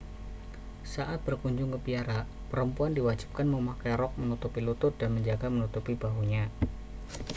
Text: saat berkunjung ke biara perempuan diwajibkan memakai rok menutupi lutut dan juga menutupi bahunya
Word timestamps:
saat 0.93 1.19
berkunjung 1.27 1.69
ke 1.77 1.79
biara 1.85 2.19
perempuan 2.51 2.91
diwajibkan 2.97 3.45
memakai 3.55 3.93
rok 4.01 4.13
menutupi 4.21 4.57
lutut 4.67 4.93
dan 5.01 5.11
juga 5.27 5.45
menutupi 5.55 5.93
bahunya 6.03 6.43